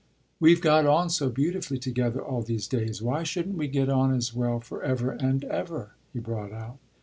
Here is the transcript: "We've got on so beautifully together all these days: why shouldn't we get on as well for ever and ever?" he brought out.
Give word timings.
"We've 0.39 0.61
got 0.61 0.87
on 0.87 1.11
so 1.11 1.29
beautifully 1.29 1.77
together 1.77 2.23
all 2.25 2.41
these 2.41 2.65
days: 2.65 3.03
why 3.03 3.21
shouldn't 3.21 3.59
we 3.59 3.67
get 3.67 3.87
on 3.87 4.11
as 4.15 4.33
well 4.33 4.59
for 4.59 4.81
ever 4.81 5.11
and 5.11 5.43
ever?" 5.43 5.91
he 6.11 6.17
brought 6.17 6.51
out. 6.51 6.79